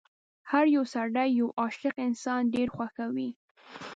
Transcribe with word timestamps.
هر 0.51 0.65
يو 0.75 0.83
سړی 0.93 1.29
یو 1.39 1.47
عاشق 1.61 1.95
انسان 2.07 2.41
ډېر 2.55 2.67
خوښوي. 2.75 3.29